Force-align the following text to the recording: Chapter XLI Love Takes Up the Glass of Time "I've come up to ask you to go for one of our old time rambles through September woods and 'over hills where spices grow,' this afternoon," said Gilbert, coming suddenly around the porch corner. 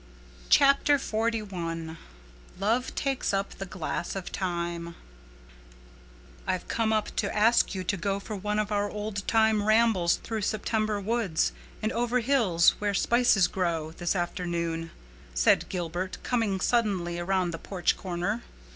Chapter 0.49 0.97
XLI 0.97 1.95
Love 2.59 2.95
Takes 2.95 3.35
Up 3.35 3.51
the 3.53 3.67
Glass 3.67 4.15
of 4.15 4.31
Time 4.31 4.95
"I've 6.47 6.67
come 6.67 6.91
up 6.91 7.15
to 7.17 7.31
ask 7.35 7.75
you 7.75 7.83
to 7.83 7.97
go 7.97 8.19
for 8.19 8.35
one 8.35 8.57
of 8.57 8.71
our 8.71 8.89
old 8.89 9.27
time 9.27 9.61
rambles 9.63 10.15
through 10.15 10.41
September 10.41 10.99
woods 10.99 11.51
and 11.83 11.91
'over 11.91 12.19
hills 12.21 12.73
where 12.79 12.95
spices 12.95 13.47
grow,' 13.47 13.91
this 13.91 14.15
afternoon," 14.15 14.89
said 15.35 15.69
Gilbert, 15.69 16.17
coming 16.23 16.59
suddenly 16.59 17.19
around 17.19 17.51
the 17.51 17.59
porch 17.59 17.95
corner. 17.95 18.41